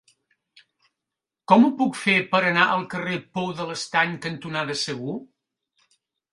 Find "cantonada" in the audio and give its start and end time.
4.27-4.81